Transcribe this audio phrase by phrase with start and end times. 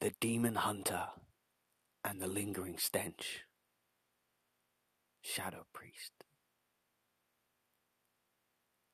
[0.00, 1.08] The Demon Hunter
[2.02, 3.44] and the Lingering Stench.
[5.20, 6.24] Shadow Priest.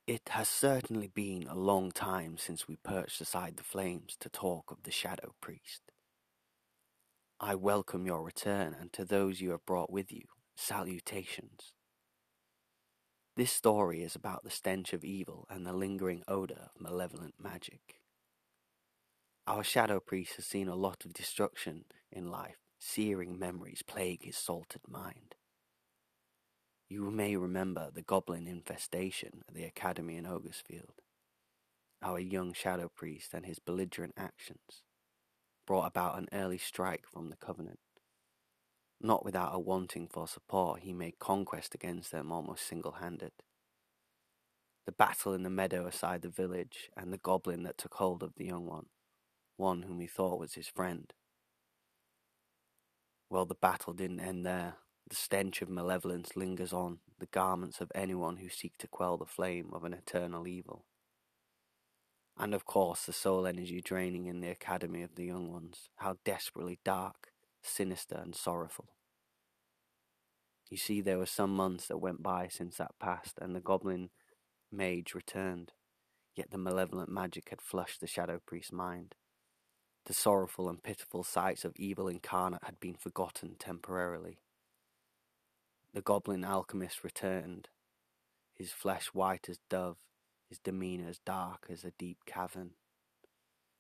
[0.09, 4.73] It has certainly been a long time since we perched aside the flames to talk
[4.73, 5.93] of the Shadow Priest.
[7.39, 10.25] I welcome your return, and to those you have brought with you,
[10.57, 11.73] salutations.
[13.37, 18.01] This story is about the stench of evil and the lingering odor of malevolent magic.
[19.49, 24.37] Our shadow priest has seen a lot of destruction in life, searing memories plague his
[24.37, 25.37] salted mind.
[26.89, 31.01] You may remember the goblin infestation at the academy in Ogersfield.
[32.03, 34.83] Our young shadow priest and his belligerent actions
[35.65, 37.79] brought about an early strike from the covenant.
[39.01, 43.33] Not without a wanting for support, he made conquest against them almost single handed.
[44.87, 48.35] The battle in the meadow aside the village, and the goblin that took hold of
[48.37, 48.87] the young one,
[49.57, 51.13] one whom he thought was his friend.
[53.29, 54.75] Well, the battle didn't end there.
[55.09, 59.25] The stench of malevolence lingers on the garments of anyone who seek to quell the
[59.25, 60.85] flame of an eternal evil.
[62.39, 66.19] And of course, the soul energy draining in the academy of the young ones, how
[66.25, 67.29] desperately dark,
[67.63, 68.89] sinister, and sorrowful.
[70.71, 74.11] You see, there were some months that went by since that passed, and the goblin
[74.71, 75.73] mage returned,
[76.35, 79.15] yet the malevolent magic had flushed the shadow priest's mind.
[80.07, 84.39] The sorrowful and pitiful sights of evil incarnate had been forgotten temporarily.
[85.93, 87.69] The goblin alchemist returned,
[88.55, 89.97] his flesh white as dove,
[90.49, 92.75] his demeanour as dark as a deep cavern.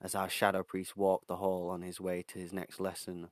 [0.02, 3.28] As our shadow priest walked the hall on his way to his next lesson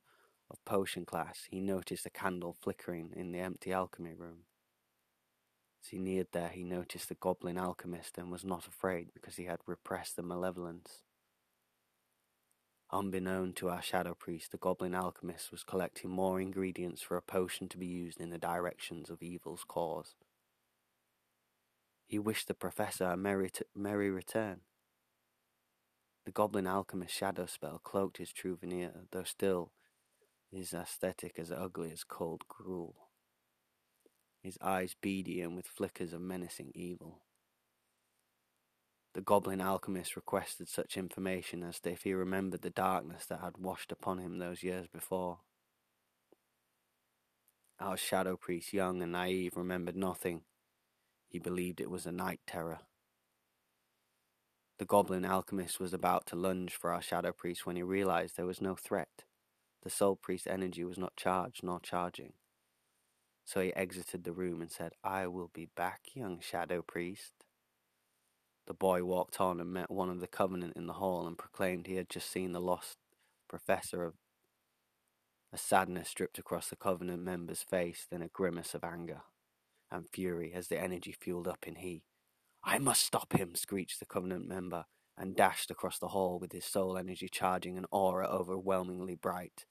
[0.49, 4.45] of potion class, he noticed a candle flickering in the empty alchemy room.
[5.83, 9.47] As he neared there, he noticed the goblin alchemist and was not afraid because he
[9.47, 11.03] had repressed the malevolence.
[12.95, 17.69] Unbeknown to our shadow priest, the goblin alchemist was collecting more ingredients for a potion
[17.69, 20.15] to be used in the directions of evil's cause.
[22.07, 24.61] He wished the professor a merry, t- merry return.
[26.25, 29.73] The goblin alchemist's shadow spell cloaked his true veneer, though still
[30.53, 33.09] his aesthetic as ugly as cold gruel.
[34.41, 37.23] His eyes beady and with flickers of menacing evil.
[39.15, 43.93] The goblin alchemist requested such information as if he remembered the darkness that had washed
[43.93, 45.39] upon him those years before.
[47.79, 50.43] Our shadow priest, young and naive, remembered nothing.
[51.29, 52.81] He believed it was a night terror.
[54.79, 58.47] The goblin alchemist was about to lunge for our shadow priest when he realized there
[58.47, 59.23] was no threat.
[59.85, 62.33] The soul priest's energy was not charged nor charging.
[63.45, 67.44] So he exited the room and said, I will be back, young shadow priest.
[68.67, 71.87] The boy walked on and met one of the covenant in the hall and proclaimed
[71.87, 72.97] he had just seen the lost
[73.49, 74.15] professor of
[75.53, 79.23] a sadness stripped across the covenant member's face, then a grimace of anger
[79.91, 82.03] and fury as the energy fueled up in he.
[82.65, 84.87] I must stop him, screeched the covenant member,
[85.17, 89.67] and dashed across the hall with his soul energy charging an aura overwhelmingly bright.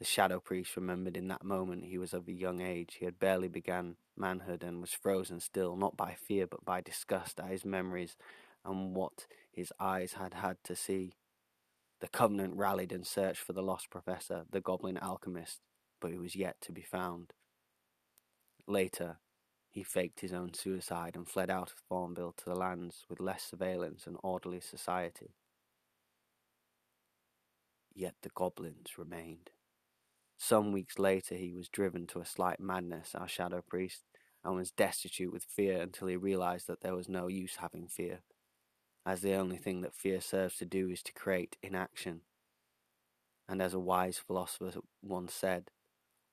[0.00, 2.96] The shadow priest remembered in that moment he was of a young age.
[2.98, 7.38] He had barely begun manhood and was frozen still, not by fear but by disgust
[7.38, 8.16] at his memories
[8.64, 11.12] and what his eyes had had to see.
[12.00, 15.60] The Covenant rallied and searched for the lost professor, the goblin alchemist,
[16.00, 17.34] but he was yet to be found.
[18.66, 19.18] Later,
[19.68, 23.42] he faked his own suicide and fled out of Thornville to the lands with less
[23.42, 25.34] surveillance and orderly society.
[27.94, 29.50] Yet the goblins remained.
[30.42, 34.04] Some weeks later, he was driven to a slight madness, our shadow priest,
[34.42, 38.20] and was destitute with fear until he realized that there was no use having fear,
[39.04, 42.22] as the only thing that fear serves to do is to create inaction.
[43.46, 45.70] And as a wise philosopher once said,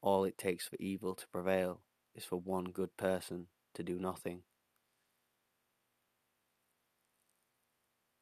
[0.02, 1.82] all it takes for evil to prevail
[2.16, 4.44] is for one good person to do nothing.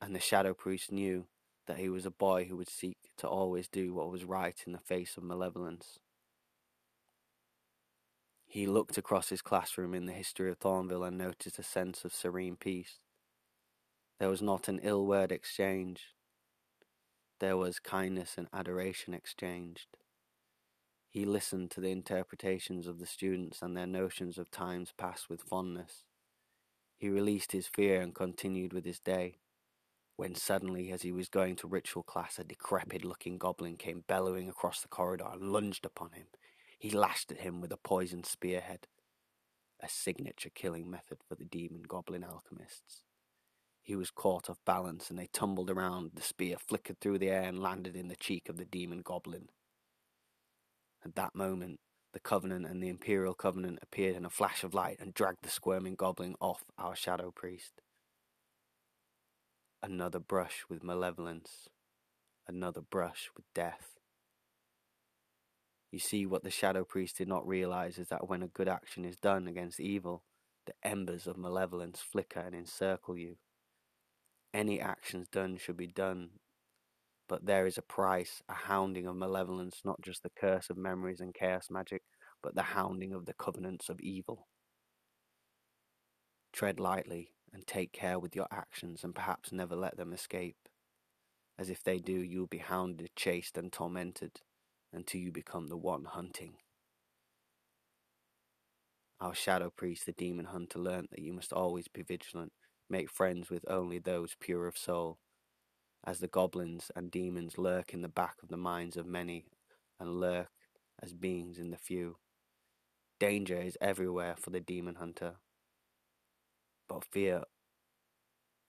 [0.02, 1.28] And the shadow priest knew
[1.68, 4.74] that he was a boy who would seek to always do what was right in
[4.74, 6.00] the face of malevolence.
[8.46, 12.14] He looked across his classroom in the history of Thornville and noticed a sense of
[12.14, 13.00] serene peace.
[14.20, 16.14] There was not an ill word exchanged.
[17.40, 19.98] There was kindness and adoration exchanged.
[21.10, 25.42] He listened to the interpretations of the students and their notions of times past with
[25.42, 26.04] fondness.
[26.98, 29.40] He released his fear and continued with his day
[30.16, 34.48] when suddenly, as he was going to ritual class, a decrepit looking goblin came bellowing
[34.48, 36.28] across the corridor and lunged upon him.
[36.80, 38.88] He lashed at him with a poisoned spearhead,
[39.82, 43.04] a signature killing method for the demon goblin alchemists.
[43.82, 46.12] He was caught off balance and they tumbled around.
[46.16, 49.50] The spear flickered through the air and landed in the cheek of the demon goblin.
[51.04, 51.80] At that moment,
[52.12, 55.50] the Covenant and the Imperial Covenant appeared in a flash of light and dragged the
[55.50, 57.82] squirming goblin off our Shadow Priest.
[59.86, 61.70] Another brush with malevolence,
[62.48, 64.00] another brush with death.
[65.92, 69.06] You see, what the Shadow Priest did not realize is that when a good action
[69.06, 70.24] is done against evil,
[70.66, 73.36] the embers of malevolence flicker and encircle you.
[74.56, 76.32] Any actions done should be done
[77.28, 81.20] but there is a price, a hounding of malevolence, not just the curse of memories
[81.20, 82.02] and chaos magic,
[82.42, 84.48] but the hounding of the covenants of evil.
[86.54, 90.58] Tread lightly and take care with your actions, and perhaps never let them escape.
[91.58, 94.42] As if they do, you will be hounded, chased, and tormented
[94.92, 96.56] until you become the one hunting.
[99.22, 102.52] Our shadow priest, the demon hunter, learnt that you must always be vigilant,
[102.90, 105.18] make friends with only those pure of soul,
[106.06, 109.46] as the goblins and demons lurk in the back of the minds of many
[109.98, 110.50] and lurk
[111.02, 112.18] as beings in the few.
[113.18, 115.36] Danger is everywhere for the demon hunter,
[116.88, 117.44] but fear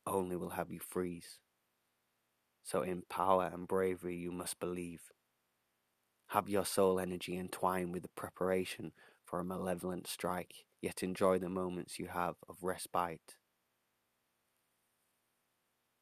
[0.06, 1.38] only will have you freeze.
[2.62, 5.02] So, in power and bravery, you must believe.
[6.28, 8.92] Have your soul energy entwined with the preparation
[9.24, 13.36] for a malevolent strike, yet enjoy the moments you have of respite